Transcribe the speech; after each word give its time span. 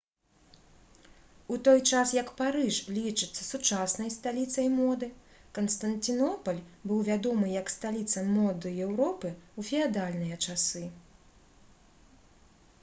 у 1.55 1.57
той 1.65 1.81
час 1.89 2.13
як 2.19 2.29
парыж 2.39 2.77
лічыцца 2.95 3.41
сучаснай 3.49 4.07
сталіцай 4.15 4.69
моды 4.77 5.09
канстанцінопаль 5.57 6.61
быў 6.91 7.03
вядомы 7.09 7.49
як 7.57 7.69
сталіца 7.75 8.23
моды 8.39 8.71
еўропы 8.85 9.31
ў 9.33 9.61
феадальныя 9.69 10.39
часы 10.47 10.81